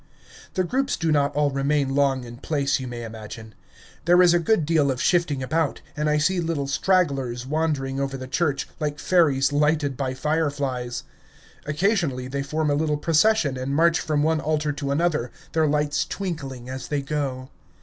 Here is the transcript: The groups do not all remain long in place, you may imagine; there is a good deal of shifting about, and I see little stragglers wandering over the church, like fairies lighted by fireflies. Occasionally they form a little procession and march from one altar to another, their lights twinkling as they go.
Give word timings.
The 0.55 0.63
groups 0.63 0.97
do 0.97 1.11
not 1.11 1.35
all 1.35 1.51
remain 1.51 1.93
long 1.93 2.23
in 2.23 2.37
place, 2.37 2.79
you 2.79 2.87
may 2.87 3.03
imagine; 3.03 3.53
there 4.05 4.19
is 4.23 4.33
a 4.33 4.39
good 4.39 4.65
deal 4.65 4.89
of 4.89 4.99
shifting 4.99 5.43
about, 5.43 5.81
and 5.95 6.09
I 6.09 6.17
see 6.17 6.39
little 6.39 6.65
stragglers 6.65 7.45
wandering 7.45 7.99
over 7.99 8.17
the 8.17 8.25
church, 8.27 8.67
like 8.79 8.97
fairies 8.97 9.53
lighted 9.53 9.95
by 9.95 10.15
fireflies. 10.15 11.03
Occasionally 11.67 12.27
they 12.27 12.41
form 12.41 12.71
a 12.71 12.73
little 12.73 12.97
procession 12.97 13.57
and 13.57 13.75
march 13.75 13.99
from 13.99 14.23
one 14.23 14.39
altar 14.41 14.71
to 14.71 14.89
another, 14.89 15.29
their 15.51 15.67
lights 15.67 16.03
twinkling 16.03 16.67
as 16.67 16.87
they 16.87 17.03
go. 17.03 17.51